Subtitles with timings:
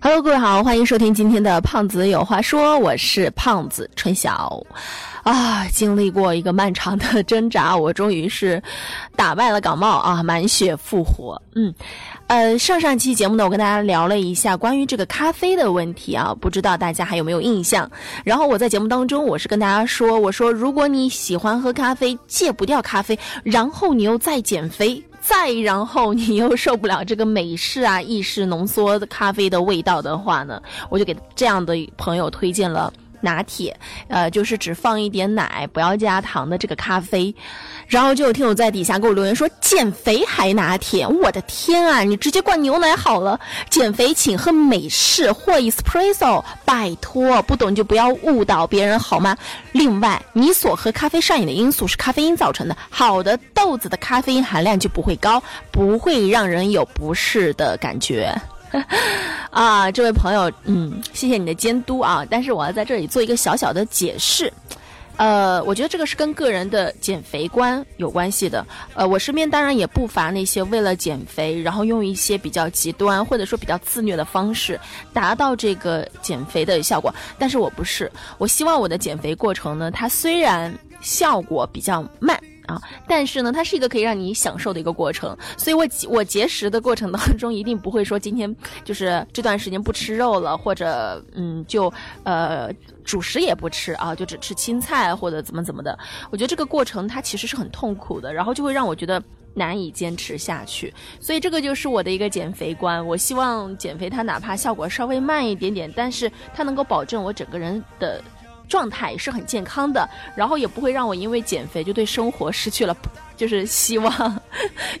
[0.00, 4.60] Hello，各位好，欢迎收听今天的《胖子有话说》，我是胖子春晓。
[5.22, 8.62] 啊，经历过一个漫长的挣扎，我终于是
[9.16, 11.40] 打败了感冒啊，满血复活。
[11.54, 11.74] 嗯，
[12.28, 17.90] 呃，上上期节目呢，我跟大家聊了一下关于这个咖啡的问题啊，不知道大家还有没有印象？
[18.24, 25.02] 然后我在节目当中，我是跟大家说，我说如果你喜欢喝咖啡，戒不掉咖啡，然后你又再减肥。
[25.20, 32.90] 再然后你又受不了这个美式啊、意式浓缩咖啡的味道的话呢，我就给这样的朋友推荐了。
[33.20, 33.76] 拿铁，
[34.08, 37.34] 呃，就是只放一点奶，不要加糖的这个咖啡，
[37.86, 43.38] 然后就有听友在底下给我留言说减肥还拿铁，我的天啊，你直接灌牛奶好了，
[43.70, 49.36] 减肥请喝美式或 espresso，拜托，不懂就不要误导别人好吗？
[49.72, 58.34] 另外，你所喝咖啡上瘾的因素是咖啡因造成的，好的豆子的咖啡因含量就不会高，不会让人有不适的感觉。
[59.50, 62.24] 啊，这位朋友，嗯，谢谢你的监督啊！
[62.28, 64.52] 但是我要在这里做一个小小的解释，
[65.16, 68.64] 呃，我觉得这个是跟个人的减肥观有关系的。
[68.94, 74.78] 呃，我身边当然也不乏那些为了减肥，然后用一些比较极端或者说比较自虐的方式
[75.12, 78.10] 达到这个减肥的效果，但是我不是。
[78.36, 82.38] 我希望我的减肥过程呢，它虽然效果比较慢。
[82.68, 91.90] 啊，但是呢，它是一个可以让你享受的一个过程，所以我我节食的过程当中，一定不会说今天就是这段时间不吃肉了，或者嗯，就
[92.24, 92.70] 呃
[93.04, 95.98] 主食也不吃啊，就只吃青菜或者怎么怎么的。
[96.30, 99.22] 我觉得这个过程它其实是很痛苦的，然后就会让我觉得
[99.54, 100.92] 难以坚持下去。
[101.18, 103.04] 所以这个就是我的一个减肥观。
[103.06, 108.22] 我希望减肥它哪怕效果稍微慢一点点，但是它能够保证我整个人的。
[108.68, 112.96] 状态是很健康的，然后也不会让我因为减肥就对生活失去了
[113.36, 114.40] 就是希望，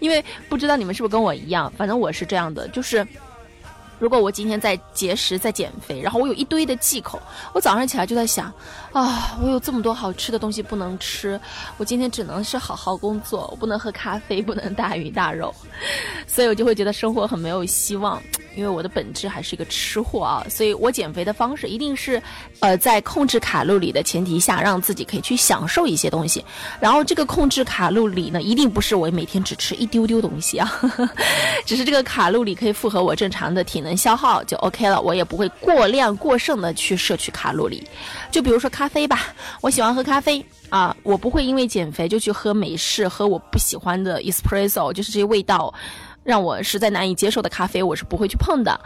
[0.00, 3.06] 因为不知道你们是不是跟我一样，反正我是这样的，就是
[3.98, 7.20] 如果我今天在节食在减肥，然后我有一堆的忌口，
[7.52, 8.46] 我早上起来就在想
[8.92, 11.38] 啊，我有这么多好吃的东西不能吃，
[11.78, 15.52] 我今天只能是好好工作，我不能喝咖啡，不能大鱼大肉，
[16.28, 18.22] 所以我就会觉得生活很没有希望。
[18.58, 22.20] 因为我的本质还是一个吃货啊，所以我减肥的方式一定是，
[22.58, 26.44] 呃，在控制卡路里的前提下，让自己可以去享受一些东西。
[26.80, 30.68] 然后这个控制卡路里呢，一定不是我每天只吃一丢丢东西啊，
[31.64, 37.86] 只是这个卡路里可以符合我正常的体能消耗就 OK 了，我也不会过量过剩的去摄取卡路里。
[38.32, 45.72] 就比如说咖啡吧，我喜欢喝咖啡啊，我不会因为减肥就去喝美式，喝我不喜欢的 espresso，就是这些味道。
[46.24, 48.78] 让我实在难以接受的咖啡，我是不会去碰的，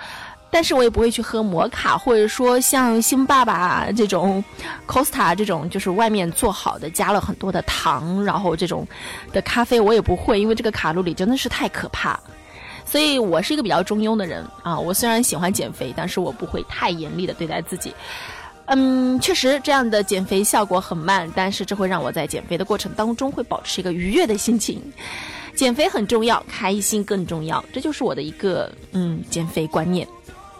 [0.50, 4.42] 但是我也不会去喝摩卡，或者说像星爸爸这种
[4.86, 8.86] ，Costa 这种，就是外面做好的，加了很多的糖，然后这种
[9.32, 12.18] 的咖啡我也不会，因为这个卡路里真的是太可怕。
[12.84, 17.94] 所以我是一个比较中庸的人啊，我虽然喜欢减肥，但是我不会太严厉的对待自己。
[18.66, 24.80] 嗯，确实这样的减肥效果很慢，但是这会让我在减肥的过程当中会保持一个愉悦的心情。
[25.54, 30.06] 减肥很重要，开心更重要，这就是我的一个嗯减肥观念。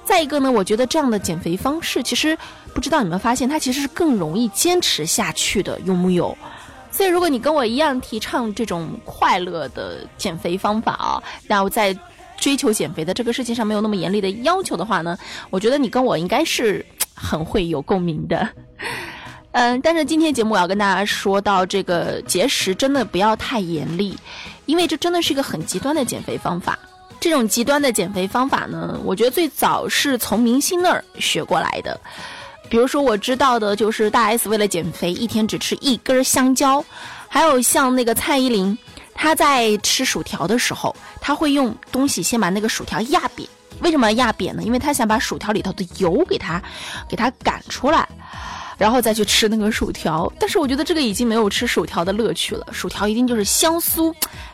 [0.05, 2.37] 再一个呢，我觉得这样的减肥方式，其实
[2.75, 6.37] 不知道你们发现，它其实是更容易坚持下去的，有木有？
[6.91, 11.97] 所以如果你跟我一样提倡这种快乐的减肥方法啊，那我在
[12.37, 15.17] 追求减肥的这个事情上没有那么严厉的要求的话呢，
[15.49, 18.47] 我觉得你跟我应该是很会有共鸣的。
[19.53, 24.17] 嗯，但是今天节目我要跟大家说到这个节食，真的不要太严厉。
[24.67, 26.79] 因为这真的是一个很极端的减肥方法。
[27.21, 32.01] 这种极端的减肥方法呢，我觉得最早是从明星那儿学过来的。
[32.71, 36.83] 比如说我知道的就是大 S 为了减肥，一天只吃一根香蕉；
[37.29, 38.77] 还有像那个蔡依林，
[39.15, 43.47] 她在吃薯条的时候，她会用东西先把那个薯条压扁。
[43.81, 44.63] 为什么要压扁呢？
[44.63, 46.63] 因为她想把薯条里头的油给它
[47.09, 48.09] 给它赶出来。
[48.83, 52.67] 然后再去吃那个薯条，但是我觉得这个已经没有吃薯条的乐趣了。
[52.73, 54.13] 薯条一定就是香酥、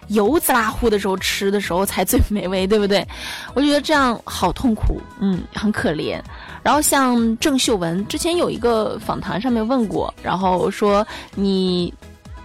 [0.08, 3.02] 油滋啦乎的时候吃的时候才最美味，对不对？
[3.54, 6.20] 我觉得这样好痛苦，嗯，很可怜。
[6.62, 11.90] 然后像郑秀文之前有一个访谈上面问过，然后说你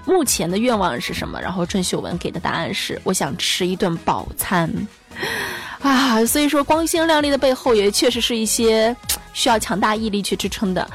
[0.06, 1.42] 目前的愿望是什么？
[1.42, 4.72] 然后郑秀文给的答案是我想吃一顿饱餐
[5.84, 6.26] 啊。
[6.26, 8.96] 所以说光鲜亮丽的背后也确实是一些
[9.34, 10.90] 需要强大毅力去支撑的。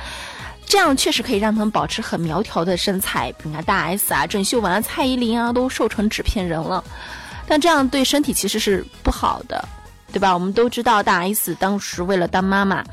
[0.68, 6.84] 这样确实可以让他们保持很苗条的身材，你看大 S 啊、郑秀文啊、蔡依林啊，都瘦成纸片人了。
[7.46, 9.66] 但这样对身体其实是不好的，
[10.12, 10.34] 对吧？
[10.34, 12.84] 我们都知道大 S 当时为了当妈妈，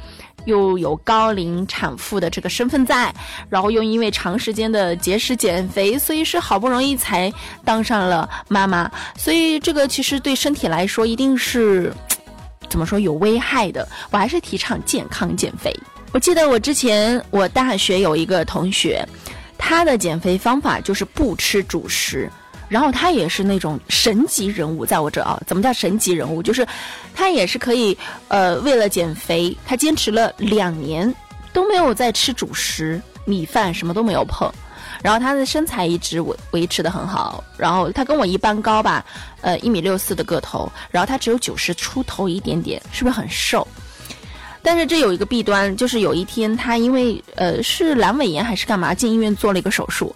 [0.45, 3.13] 又有高龄产妇的这个身份在，
[3.49, 7.31] 然后又因为长时间的节食减肥，所以是好不容易才
[7.65, 11.93] 当上了妈妈，所以这个其实对身体来说一定是
[12.69, 13.85] 怎么说有危害的。
[14.11, 15.75] 我还是提倡健康减肥。
[16.15, 19.05] 我记得我之前我大学有一个同学，
[19.57, 22.31] 他的减肥方法就是不吃主食。
[22.69, 26.41] 然后他也是那种神级人物，在我这啊，怎么叫神级人物？
[26.41, 26.65] 就是
[27.13, 27.97] 他也是可以，
[28.29, 31.13] 呃，为了减肥，他坚持了两年
[31.51, 34.49] 都没有再吃主食，米饭什么都没有碰，
[35.03, 37.43] 然后他的身材一直维维持的很好。
[37.57, 39.05] 然后他跟我一般高吧，
[39.41, 43.67] 呃，一米六四的个头，然后他只有九十出头一点点，是不是很瘦？
[44.65, 50.13] 但是这有一个弊端，就是有一天他因为呃是阑尾炎还是干嘛，进医院做了一个手术。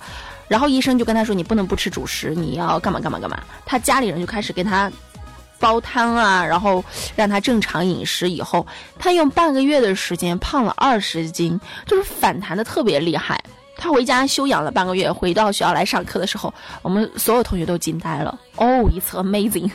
[0.48, 4.92] 然后医生就跟他说：“你不能不吃主食，你要干嘛干嘛干嘛。”他家里人就开始给他
[5.60, 6.84] 煲汤啊，然后
[7.16, 8.32] 让他正常饮食。
[8.32, 8.66] 以后
[8.98, 13.40] 他用半个月的时间胖了二十斤，就是反弹的特别厉害。
[13.78, 16.52] 他回家休养了半个月，回到学校来上课的时候，
[16.82, 18.40] 我们所有同学都惊呆了。
[18.56, 19.70] 哦，一次 amazing，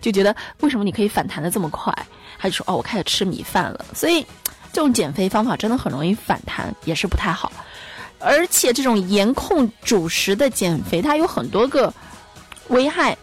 [0.00, 1.94] 就觉得为什么你可以反弹的这么快？
[2.38, 4.24] 他就说：“哦，我开始吃米饭了。”所以
[4.72, 7.52] 这种减肥方法真的很容易反弹，也是不太好。
[8.18, 11.92] 而且这种严控主食的减肥，它有很多个
[12.68, 13.16] 危害。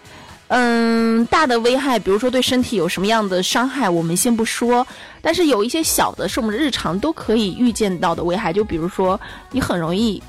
[0.54, 4.86] 嗯，大的危害，比如说对身体有什么样的伤害，我们先不说。
[5.22, 8.52] 但是有一些小的，是我们日常都可以预见到的危害。
[8.52, 9.20] 就比如说，
[9.50, 10.22] 你很容易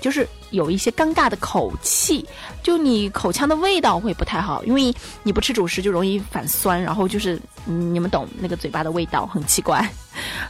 [0.00, 2.24] 就是有一些尴尬的口气，
[2.62, 9.88] 就你口腔的味道会不太好，因为你不吃主食就容易反酸，然后就是你们懂那个嘴巴的味道很奇怪。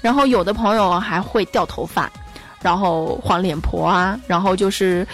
[0.01, 2.11] 然后有的朋友还会掉头发。
[2.63, 5.07] 然后黄脸婆啊，然后就是，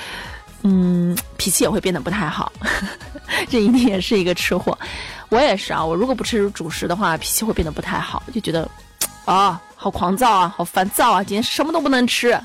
[0.62, 2.50] 嗯，脾气也会变得不太好，
[3.48, 4.76] 这一定也是一个吃货。
[5.28, 8.68] 我也是啊，我如果不吃主食的话，脾气会变得不太好，就觉得，
[9.26, 12.36] 啊，好狂躁啊，好烦躁啊，今天什么都不能吃。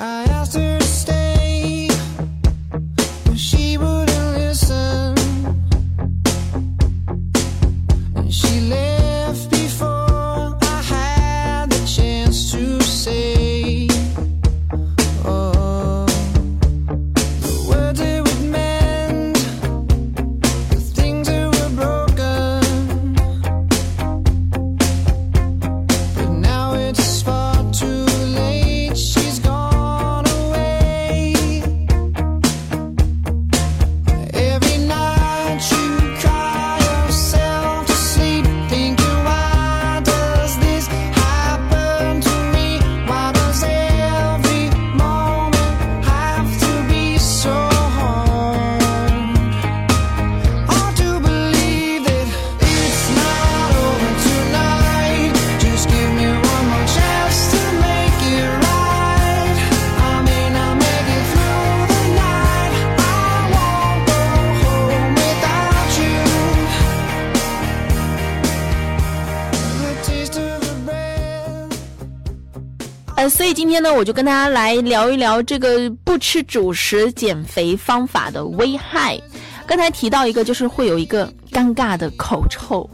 [73.15, 79.17] 呃所以今天呢，我就跟大家来聊一聊这个不吃主食减肥方法的危害。
[79.65, 82.87] 刚才提到一个，就是会有一个尴尬的口臭。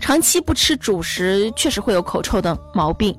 [0.00, 3.14] 长期不吃主食，确实会有口臭的毛病。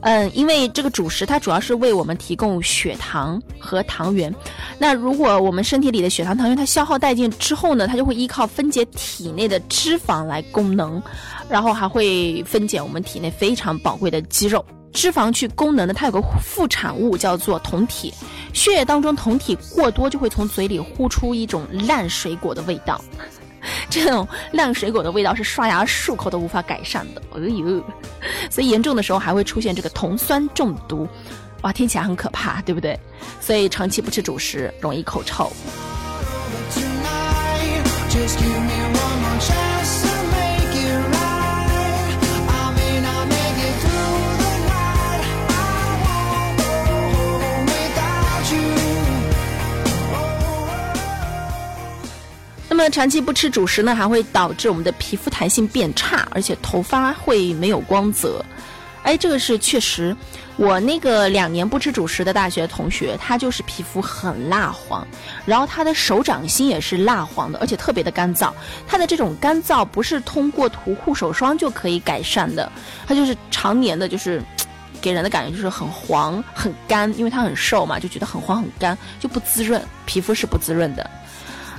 [0.00, 4.34] 嗯，因为这个主食它主要是为我们提供血糖和糖原。
[4.78, 11.00] 那如果我们身体里的血糖、糖原它消耗殆尽之后呢，它就会依靠分解体内的脂肪来功能，
[11.48, 14.64] 然后还会分解我们体内非常宝贵的肌肉。
[14.94, 18.14] 脂肪去功能的，它有个副产物叫做酮体，
[18.54, 22.98] 血液当中酮体过多就会从嘴里呼出一种烂水果的味道，
[23.90, 27.84] 这种烂水果的味道是刷牙漱口都无法改善的，哎呦，
[28.48, 31.08] 所以严重的时候还会出现这个酮酸中毒，
[31.62, 32.98] 哇，听起来很可怕，对不对？
[33.40, 35.52] 所以长期不吃主食容易口臭。
[52.84, 58.44] 那长期不吃主食呢，还会导致我们的皮肤弹性变差，而且头发会没有光泽。
[59.04, 60.14] 哎，这个是确实。
[60.58, 65.02] 我那个两年不吃主食的大学同学，他就是皮肤很蜡黄，
[65.46, 68.52] 然后他的手掌心也是蜡黄的，而且特别的干燥。
[68.86, 72.70] 他的这种干燥不是通过涂护手霜就可以改善的，
[73.06, 74.42] 他就是常年的，就是
[75.00, 81.10] 给人的感觉就是很黄很干，因为他很瘦嘛，就觉得很黄很干，就不滋润，皮肤是不滋润的。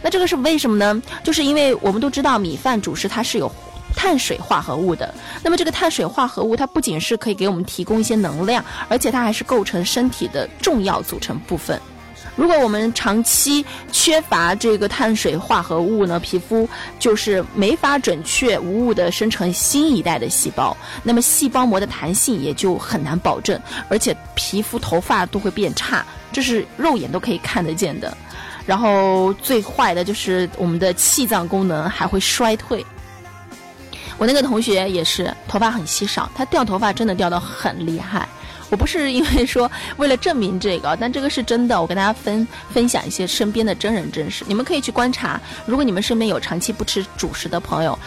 [0.06, 1.02] 那这个是为什么呢？
[1.24, 3.52] 就是因为我们都知道米饭主食它是有
[3.96, 5.12] 碳水化合物的。
[5.42, 11.82] 那么这个碳水化合物，它不仅是可以给我们提供一些能量，而且它还是构成身体的重要组成部分。
[12.36, 16.70] 如果我们长期缺乏这个碳水化合物呢，皮肤
[17.00, 23.60] 就是没法准确无误的生成新一代的细胞，那么细胞膜的弹性也就很难保证，
[23.90, 28.16] 而且皮肤、头发都会变差，这是肉眼都可以看得见的。
[28.66, 32.86] 然后最坏的就是我们的气脏功能还会衰退。
[34.18, 38.28] 我那个同学也是头发很稀少，他掉头发真的掉得很厉害。
[38.72, 41.80] 我不是因为说为了证明这个，但这个是真的。
[41.80, 45.40] 我跟大家分分享一些身边的真人真事，你们可以去观察。
[45.68, 47.98] 如果你们身边有长期不吃主食的朋友，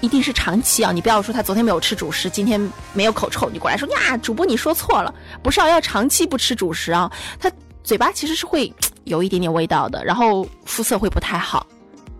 [0.00, 0.90] 一定是长期啊！
[0.90, 2.58] 你不要说他昨天没有吃主食，今天
[2.94, 7.50] 没有口臭，你过来说呀，主播你说错了，不是啊，要长期不吃主食啊，他
[7.84, 8.72] 嘴巴其实是会
[9.04, 11.66] 有一点点味道的，然后肤色会不太好。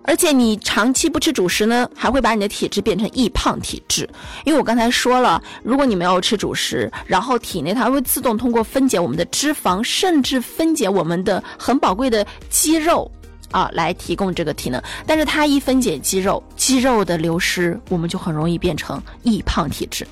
[0.05, 4.09] 而且你长期不吃主食呢，还会把你的体质变成易胖体质。
[4.45, 13.09] 因为我刚才说了，如果你没有吃主食，然后体内它会自动通过分解我们的脂肪，甚至分解我们的很宝贵的肌肉，
[13.53, 14.83] 啊，来提供这个体能。
[15.07, 20.05] 但是它一分解肌肉，肌肉的流失，我们就很容易变成易胖体质。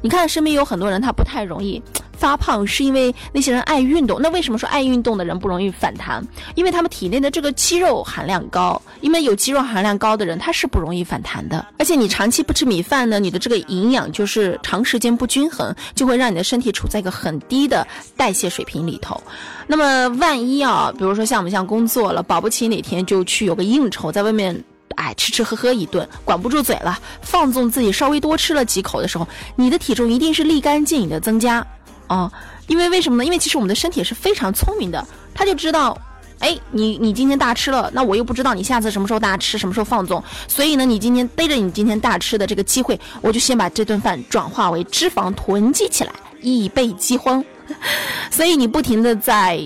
[0.00, 1.80] 你看身边有很多人，他不太容易。
[2.18, 6.22] 发胖是因为那些人爱运动，那为什么说爱运动的人不容易反弹？
[6.56, 11.64] 因为他们体内的这个肌肉含量高，因为有肌肉含量高的人他是不容易反弹的。
[11.78, 19.20] 而且你长期不吃米饭呢，你的这个营养就是长时间不均衡，就会让你的身体处在一个很低的代谢水平里头。
[19.68, 24.64] 那么万一啊，比如说像我们像工作了，保不齐哪天就去有个应酬，在外面
[24.96, 31.64] 哎吃吃喝喝一顿，管不住嘴了，放纵自己稍微多吃了几口的时候，你的体重一定是立竿见影的增加。
[32.08, 32.30] 哦，
[32.66, 33.24] 因为为什么呢？
[33.24, 35.96] 因为其实我们的身体是非常聪明的，他就知道，
[36.38, 47.44] 哎，你你今天大吃了，那我又不知道你下次什么时候大吃，什么时候放纵，所以呢，你今天背着你今天大吃的这个机会，我就先把这顿饭转化为脂肪囤积起来，以备饥荒。
[48.30, 49.60] 所以你不停的在，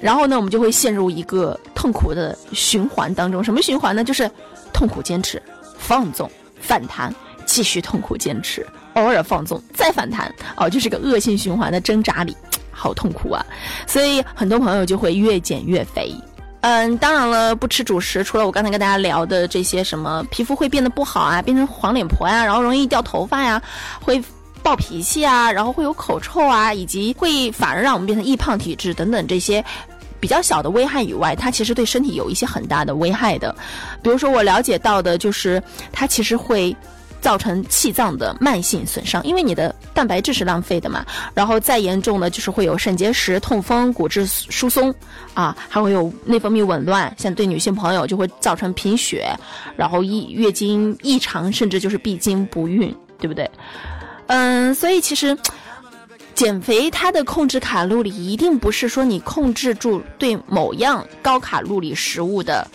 [0.00, 3.42] 然后呢，我们就会陷入一个痛苦的循环当中。
[3.42, 4.04] 什么循环呢？
[4.04, 4.30] 就是
[4.70, 5.42] 痛苦坚持，
[5.78, 7.14] 放纵，反弹，
[7.46, 8.66] 继续痛苦坚持。
[8.96, 12.34] 偶尔放纵，再反弹，哦，就是个恶性循环的挣扎里，
[12.72, 13.44] 好痛苦啊！
[13.86, 16.14] 所以很多朋友就会越减越肥。
[16.62, 23.62] 嗯，当然了，不吃主食，除了我刚才跟大家聊的这些，什么皮肤会变得不好啊，变成黄脸婆呀，然后容易掉头发呀，
[24.00, 24.20] 会
[24.62, 29.62] 暴脾气啊，然后会有口臭啊，以及会反而让我们变成易胖体质等等这些
[30.18, 33.54] 比较小的危害以外，它其实对身体有一些很大的危害的。
[34.02, 35.62] 比如说我了解到的就是，
[35.92, 36.74] 它其实会。
[37.20, 41.04] 造成气脏的慢性损伤，因为你的蛋白质是浪费的嘛。
[41.34, 44.94] 然后再严重的就是会有肾结石、痛风、骨质疏松，
[45.34, 49.28] 啊，还会有内分泌紊乱，像对女性朋友就会造成贫血，
[49.76, 53.50] 然后异月经异常，甚至就是闭经不孕，对不对？
[54.28, 55.36] 嗯，所以其实
[56.34, 62.66] 减肥它的控制卡路里一定不是说你控制住对某样高卡路里食物的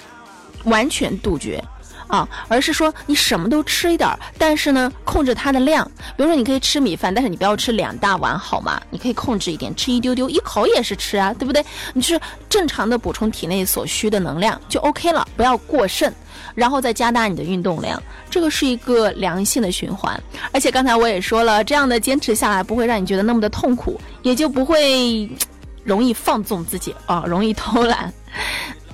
[0.63, 1.63] 完全杜绝。
[2.11, 5.89] 啊，而是说你什么都吃一点，但是呢，控制它的量。
[6.17, 8.79] 比如说，你可以吃米饭，但是你不要吃两大碗，好吗？
[8.89, 11.65] 你可以控制一点，吃一丢丢，一口也是吃啊，对不对？
[11.93, 16.13] 你是正常的补充体内所需的能量就 OK 了，不要过剩，
[16.53, 20.21] 然后再加大你的运动量，这个是一个良性的循环。
[20.51, 25.29] 而且刚才我也说了，这样的坚持下来不会让你觉得那么的痛苦，也就不会
[25.85, 28.13] 容易放纵自己啊，容易偷懒。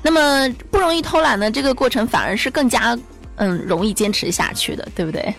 [0.07, 1.51] 那么不容易偷懒呢？
[1.51, 2.97] 这个过程反而是更加
[3.35, 5.35] 嗯容易坚持下去的，对不对？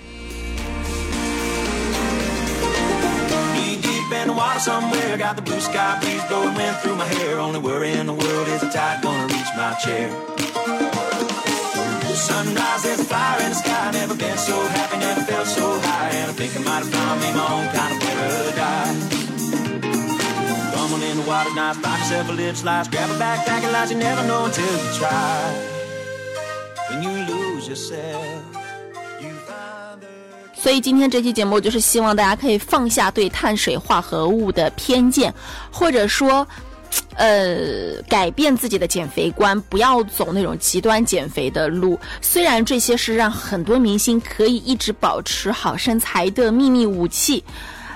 [30.55, 35.33] 所以今天这期节目就是希望大家可以放下对碳水化合物的偏见，
[35.71, 36.47] 或者说，
[37.15, 41.99] 呃，改变自己的减肥观，不要走那种极端减肥的路。
[42.21, 47.45] 虽然这些是让很多明星可以一直保持好身材的秘密武器，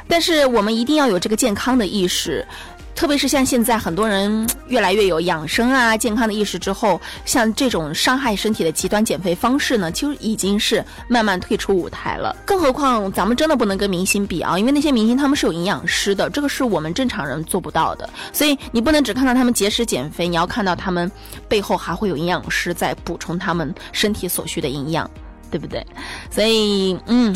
[0.07, 2.47] 但是我们一定要有这个健康的意识。
[2.95, 12.37] 特别是像现在很多人越来越有养生啊、健康的意识之后，像这种伤害身体的极端减肥方式呢，其实已经是慢慢退出舞台了。
[12.47, 18.09] 更何况咱们真的不能跟明星比啊，因为那些明星他们是有营养师的，这个是我们正常人做不到的。
[18.33, 21.11] 所以你不能只看到他们节食减肥，你要看到他们
[21.49, 25.11] 背后还会有营养师在补充他们身体所需的营养。
[25.51, 25.87] 对不对？
[26.31, 27.31] 所以，嗯。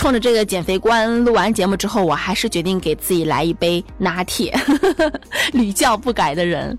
[0.00, 4.58] 冲着这个减肥观，录完节目之后，我还是决定给自己来一杯拿铁，
[5.52, 6.74] 屡教不改的人。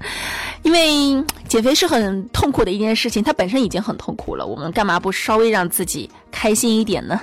[0.63, 7.21] 因为减肥是很痛苦的一件事情，它本身已经很痛苦了，我们干嘛不稍微让自己开心一点呢？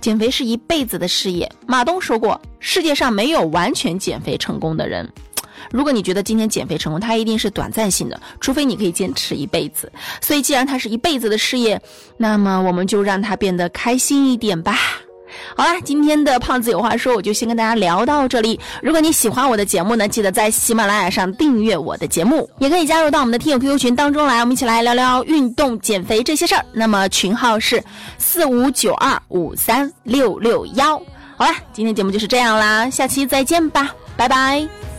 [0.00, 1.48] 减肥是一辈子的事业。
[1.64, 5.08] 马东说过，世界上没有完全减肥成功的人。
[5.70, 9.92] 如果你觉得今天减肥成功，它一定是短暂性的，除非你可以坚持一辈子。
[10.20, 11.80] 所以，既然它是一辈子的事业，
[12.16, 14.76] 那么我们就让它变得开心一点吧。
[15.56, 18.58] 好啦，今天的胖子有话说，我就先跟大家聊到这里。
[18.82, 26.64] 如果你喜欢我的节目呢，记得在喜马拉雅上订阅我的节目，也可以加入到我们的听友 QQ 群当中来，我们一起来聊聊运动、减肥这些事儿。
[26.72, 27.82] 那么群号是
[28.18, 31.00] 四五九二五三六六幺。
[31.36, 34.95] 好啦，今天节目就是这样啦，下期再见吧，拜拜。